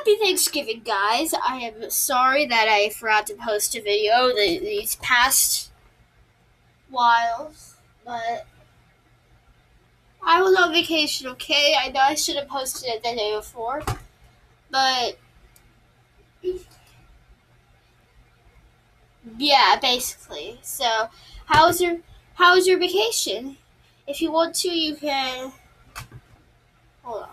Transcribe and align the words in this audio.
Happy 0.00 0.16
Thanksgiving, 0.16 0.80
guys. 0.82 1.34
I 1.34 1.58
am 1.58 1.90
sorry 1.90 2.46
that 2.46 2.68
I 2.70 2.88
forgot 2.88 3.26
to 3.26 3.34
post 3.34 3.76
a 3.76 3.82
video 3.82 4.28
the, 4.28 4.58
these 4.58 4.94
past 4.94 5.70
whiles, 6.88 7.74
but 8.02 8.46
I 10.22 10.40
was 10.40 10.56
on 10.56 10.72
vacation, 10.72 11.26
okay? 11.32 11.74
I 11.78 11.90
know 11.90 12.00
I 12.00 12.14
should 12.14 12.36
have 12.36 12.48
posted 12.48 12.88
it 12.88 13.02
the 13.02 13.14
day 13.14 13.36
before, 13.36 13.82
but 14.70 15.18
yeah, 19.36 19.78
basically. 19.82 20.60
So, 20.62 21.10
how 21.44 21.66
was 21.66 21.78
your 21.82 21.98
how 22.36 22.54
was 22.54 22.66
your 22.66 22.78
vacation? 22.78 23.58
If 24.06 24.22
you 24.22 24.32
want 24.32 24.54
to, 24.54 24.70
you 24.70 24.96
can 24.96 25.52
hold 27.02 27.24
on. 27.24 27.28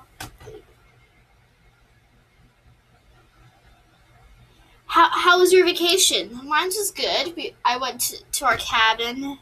How, 5.27 5.39
was 5.39 5.51
your 5.51 5.65
vacation? 5.65 6.39
Mine 6.45 6.67
was 6.67 6.91
good. 6.91 7.36
We, 7.36 7.54
I 7.65 7.77
went 7.77 7.99
to, 8.01 8.23
to 8.23 8.45
our 8.45 8.55
cabin, 8.57 9.37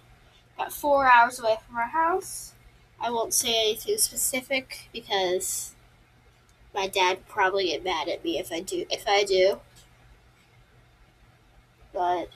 about 0.57 0.73
four 0.73 1.11
hours 1.11 1.39
away 1.39 1.57
from 1.67 1.77
our 1.77 1.87
house. 1.89 2.53
I 2.99 3.11
won't 3.11 3.33
say 3.33 3.71
anything 3.71 3.97
specific 3.97 4.89
because 4.93 5.75
my 6.75 6.87
dad 6.87 7.17
would 7.17 7.27
probably 7.27 7.67
get 7.69 7.83
mad 7.83 8.07
at 8.07 8.23
me 8.23 8.37
if 8.37 8.51
I 8.51 8.59
do. 8.61 8.85
If 8.91 9.05
I 9.07 9.23
do, 9.23 9.59
but. 11.93 12.29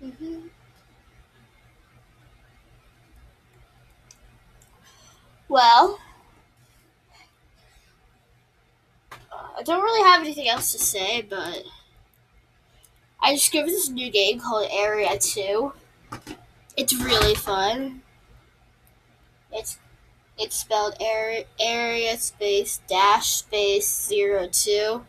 hmm 0.00 0.48
Well, 5.48 5.98
I 9.56 9.62
don't 9.62 9.82
really 9.82 10.02
have 10.08 10.20
anything 10.20 10.48
else 10.48 10.72
to 10.72 10.78
say, 10.78 11.22
but 11.22 11.62
I 13.20 13.32
discovered 13.32 13.70
this 13.70 13.88
new 13.88 14.10
game 14.10 14.38
called 14.38 14.68
Area 14.70 15.18
2. 15.18 15.72
It's 16.76 16.94
really 16.94 17.34
fun. 17.34 18.02
It's 19.50 19.78
it's 20.38 20.56
spelled 20.56 20.96
area, 21.00 21.44
area 21.58 22.16
space 22.18 22.80
dash 22.86 23.28
space 23.28 24.06
zero 24.06 24.48
two. 24.52 25.06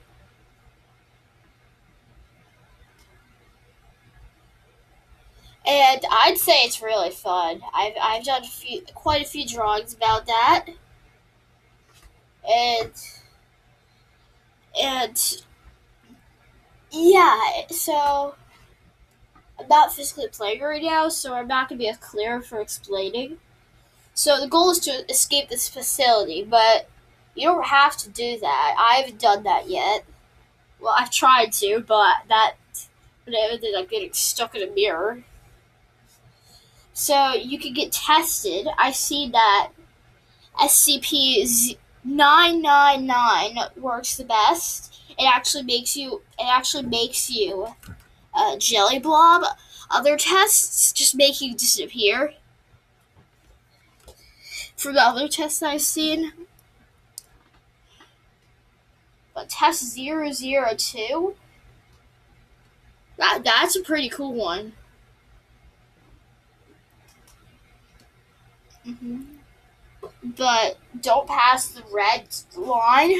And 5.66 6.02
I'd 6.09 6.38
say 6.38 6.64
it's 6.64 6.81
really 6.81 7.09
fun. 7.09 7.62
I've, 7.73 7.92
I've 8.02 8.23
done 8.23 8.44
a 8.44 8.48
few, 8.48 8.84
quite 8.95 9.22
a 9.22 9.28
few 9.28 9.45
drawings 9.45 9.94
about 9.94 10.25
that. 10.28 10.68
And 12.50 12.92
and 14.81 15.44
yeah, 16.92 17.39
so 17.70 18.36
I'm 19.59 19.67
not 19.67 19.94
physically 19.94 20.28
playing 20.31 20.61
right 20.61 20.81
now, 20.81 21.09
so 21.09 21.34
I'm 21.34 21.47
not 21.47 21.69
gonna 21.69 21.80
be 21.80 21.89
as 21.89 21.97
clear 21.97 22.42
for 22.42 22.59
explaining. 22.61 23.38
So 24.14 24.39
the 24.39 24.47
goal 24.47 24.72
is 24.72 24.80
to 24.80 25.09
escape 25.09 25.50
this 25.50 25.69
facility, 25.69 26.44
but 26.44 26.89
you 27.36 27.47
don't 27.47 27.67
have 27.67 27.95
to 27.97 28.09
do 28.09 28.39
that. 28.39 28.75
I 28.78 28.95
haven't 28.95 29.22
done 29.22 29.44
that 29.44 29.69
yet. 29.69 30.06
Well, 30.80 30.95
I've 30.97 31.12
tried 31.12 31.52
to, 31.53 31.84
but 31.88 32.16
that 32.30 32.56
but 33.25 33.36
I 33.36 33.50
ended 33.52 33.75
up 33.75 33.89
getting 33.89 34.14
stuck 34.14 34.56
in 34.56 34.67
a 34.67 34.73
mirror. 34.73 35.23
So 36.94 37.34
you 37.34 37.59
can 37.59 37.73
get 37.73 37.91
tested. 37.91 38.67
I 38.78 38.91
see 38.91 39.30
that 39.30 39.69
SCP 40.59 41.78
999 42.08 43.58
works 43.77 44.16
the 44.16 44.23
best. 44.23 45.02
It 45.19 45.25
actually 45.25 45.63
makes 45.63 45.95
you 45.95 46.22
it 46.39 46.45
actually 46.45 46.83
makes 46.83 47.30
you 47.30 47.67
a 48.36 48.58
jelly 48.58 49.00
blob. 49.00 49.44
Other 49.91 50.17
tests 50.17 50.94
just 50.94 51.16
make 51.16 51.41
you 51.41 51.53
disappear. 51.53 52.34
From 54.78 54.94
the 54.94 55.01
other 55.01 55.28
tests 55.28 55.62
I've 55.62 55.81
seen. 55.81 56.31
But 59.34 59.47
test 59.50 59.96
002 59.96 61.35
that 63.17 63.41
that's 63.44 63.75
a 63.75 63.81
pretty 63.81 64.09
cool 64.09 64.34
one. 64.34 64.73
hmm 68.85 69.37
but 70.23 70.78
don't 71.01 71.28
pass 71.28 71.69
the 71.69 71.83
red 71.91 72.28
line, 72.55 73.13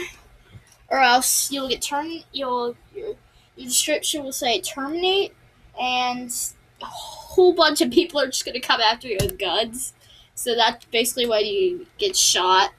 or 0.90 1.00
else 1.00 1.52
you'll 1.52 1.70
get 1.70 1.82
turned. 1.82 2.26
You'll 2.32 2.76
your, 2.94 3.16
your 3.56 3.68
description 3.68 4.24
will 4.24 4.32
say 4.32 4.62
terminate, 4.62 5.34
and 5.80 6.34
a 6.82 6.86
whole 6.86 7.54
bunch 7.54 7.82
of 7.82 7.92
people 7.92 8.20
are 8.20 8.28
just 8.28 8.46
gonna 8.46 8.60
come 8.60 8.82
after 8.82 9.08
you 9.08 9.18
with 9.20 9.40
guns. 9.40 9.94
So 10.36 10.56
that's 10.56 10.86
basically 10.86 11.28
why 11.28 11.40
you 11.40 11.88
get 11.98 12.16
shot. 12.16 12.72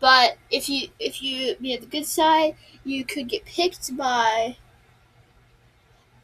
But 0.00 0.38
if 0.50 0.68
you 0.68 0.88
if 0.98 1.22
you 1.22 1.56
be 1.60 1.74
on 1.74 1.80
the 1.80 1.86
good 1.86 2.06
side, 2.06 2.56
you 2.84 3.04
could 3.04 3.28
get 3.28 3.44
picked 3.44 3.96
by 3.96 4.56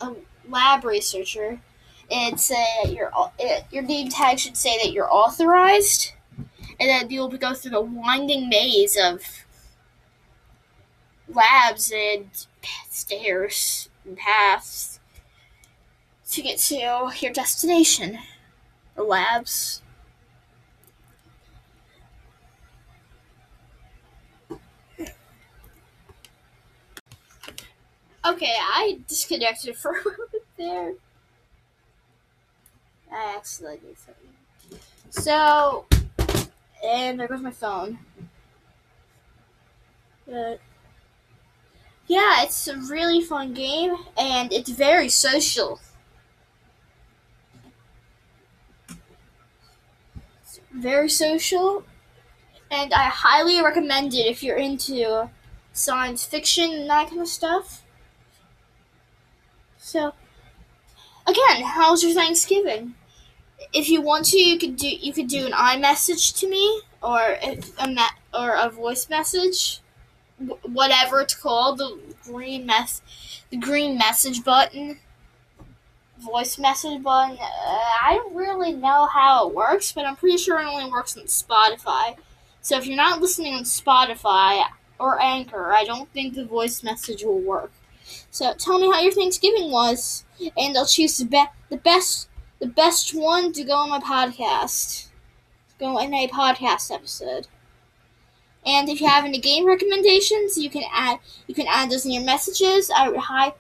a 0.01 0.13
lab 0.49 0.85
researcher 0.85 1.61
and 2.11 2.39
say 2.39 2.65
that 2.85 2.93
your 2.93 3.11
your 3.71 3.83
name 3.83 4.09
tag 4.09 4.39
should 4.39 4.57
say 4.57 4.79
that 4.83 4.93
you're 4.93 5.13
authorized 5.13 6.13
and 6.81 6.89
then 6.89 7.11
you'll 7.11 7.29
go 7.29 7.55
through 7.55 7.73
the 7.73 7.81
winding 7.81 8.49
maze 8.49 8.97
of 8.97 9.45
labs 11.29 11.93
and 11.95 12.47
stairs 12.91 13.89
and 14.05 14.17
paths 14.17 15.01
to 16.31 16.43
get 16.43 16.59
to 16.59 16.77
your 17.21 17.33
destination. 17.33 18.19
The 18.97 19.03
labs. 19.03 19.83
Okay, 28.27 28.55
I 28.59 28.99
disconnected 29.07 29.77
for 29.77 29.93
a 29.93 29.95
moment 29.97 30.45
there. 30.57 30.95
I 33.13 33.37
accidentally 33.37 33.81
did 33.89 33.99
something. 33.99 34.81
So, 35.11 35.87
and 36.85 37.19
there 37.19 37.29
goes 37.29 37.41
my 37.41 37.51
phone. 37.51 37.99
But 40.27 40.61
yeah, 42.07 42.43
it's 42.43 42.69
a 42.69 42.77
really 42.77 43.21
fun 43.21 43.55
game 43.55 43.97
and 44.17 44.53
it's 44.53 44.71
very 44.71 45.09
social. 45.09 45.81
It's 50.43 50.61
very 50.73 51.09
social 51.09 51.85
and 52.71 52.93
I 52.93 53.05
highly 53.05 53.63
recommend 53.63 54.15
it 54.15 54.27
if 54.27 54.43
you're 54.43 54.57
into 54.57 55.31
science 55.73 56.25
fiction 56.25 56.71
and 56.73 56.91
that 56.91 57.09
kind 57.09 57.21
of 57.21 57.29
stuff. 57.29 57.83
So 59.79 60.13
again, 61.27 61.63
how's 61.63 62.03
your 62.03 62.13
Thanksgiving? 62.13 62.95
If 63.75 63.89
you 63.89 64.01
want 64.01 64.27
to, 64.27 64.39
you 64.39 64.59
could 64.59 64.77
do 64.77 64.89
you 64.89 65.13
could 65.13 65.29
do 65.29 65.47
an 65.47 65.53
iMessage 65.53 66.39
to 66.39 66.49
me 66.49 66.83
or 67.03 67.19
a, 67.43 67.59
a 67.79 68.07
or 68.33 68.55
a 68.55 68.71
voice 68.71 69.11
message, 69.11 69.81
whatever 70.63 71.21
it's 71.21 71.35
called, 71.35 71.79
the 71.79 71.99
green 72.25 72.65
mess, 72.65 73.03
the 73.51 73.57
green 73.57 73.99
message 73.99 74.45
button, 74.45 74.99
voice 76.19 76.57
message 76.59 77.03
button. 77.03 77.37
Uh, 77.37 77.45
I 78.03 78.15
don't 78.15 78.35
really 78.35 78.73
know 78.73 79.07
how 79.07 79.49
it 79.49 79.55
works, 79.55 79.93
but 79.93 80.07
I'm 80.07 80.17
pretty 80.17 80.39
sure 80.39 80.61
it 80.61 80.67
only 80.67 80.91
works 80.91 81.17
on 81.17 81.25
Spotify. 81.25 82.17
So 82.63 82.79
if 82.79 82.87
you're 82.87 82.97
not 82.97 83.21
listening 83.21 83.55
on 83.55 83.65
Spotify 83.65 84.65
or 84.99 85.21
Anchor, 85.21 85.75
I 85.75 85.85
don't 85.85 86.11
think 86.13 86.35
the 86.35 86.45
voice 86.47 86.83
message 86.83 87.25
will 87.25 87.41
work. 87.41 87.73
So 88.31 88.55
tell 88.55 88.79
me 88.79 88.91
how 88.91 89.01
your 89.01 89.13
Thanksgiving 89.13 89.71
was, 89.71 90.25
and 90.57 90.77
I'll 90.77 90.87
choose 90.87 91.19
the, 91.19 91.27
be- 91.27 91.45
the 91.69 91.77
best 91.77 92.29
the 92.65 92.71
best 92.71 93.15
one 93.15 93.53
to 93.53 93.63
go 93.63 93.75
on 93.75 93.91
my 93.91 94.01
podcast. 94.01 95.09
Go 95.79 95.99
in 95.99 96.15
a 96.15 96.27
podcast 96.29 96.91
episode. 96.91 97.47
And 98.65 98.89
if 98.89 99.03
you 99.03 99.07
have 99.07 99.27
any 99.27 99.39
game 99.39 99.67
recommendations, 99.67 100.57
you 100.57 100.71
can 100.71 100.85
add 100.91 101.19
you 101.47 101.55
can 101.55 101.67
add 101.69 101.91
those 101.91 102.07
in 102.07 102.13
your 102.13 102.25
messages. 102.25 102.91
I 102.91 103.15
high 103.19 103.53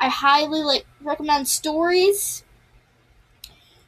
I 0.00 0.08
highly 0.08 0.62
like 0.62 0.86
recommend 1.02 1.48
stories. 1.48 2.44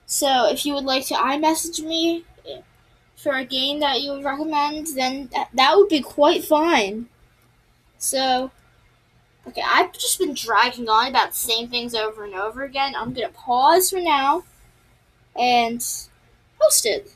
So 0.05 0.51
if 0.51 0.67
you 0.67 0.75
would 0.75 0.85
like 0.85 1.07
to 1.07 1.15
iMessage 1.15 1.83
me 1.83 2.27
eh, 2.47 2.61
for 3.17 3.37
a 3.37 3.47
game 3.47 3.81
that 3.81 4.03
you 4.03 4.13
would 4.13 4.25
recommend, 4.25 4.89
then 4.97 5.31
that, 5.33 5.49
that 5.55 5.77
would 5.79 5.89
be 5.89 6.03
quite 6.03 6.45
fine. 6.45 7.07
So 7.97 8.51
okay, 9.47 9.63
I've 9.65 9.95
just 9.95 10.19
been 10.19 10.35
dragging 10.35 10.91
on 10.91 11.09
about 11.09 11.31
the 11.31 11.37
same 11.37 11.69
things 11.69 11.95
over 11.95 12.23
and 12.25 12.35
over 12.35 12.65
again. 12.65 12.95
I'm 12.95 13.15
gonna 13.15 13.31
pause 13.31 13.89
for 13.89 14.01
now 14.01 14.45
and 15.37 15.81
post 16.61 16.87
it. 16.87 17.15